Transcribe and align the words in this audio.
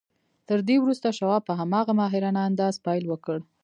تر 0.47 0.59
دې 0.67 0.75
وروسته 0.83 1.15
شواب 1.19 1.41
په 1.45 1.53
هماغه 1.61 1.93
ماهرانه 1.99 2.41
انداز 2.49 2.75
پیل 2.85 3.03
وکړ 3.07 3.37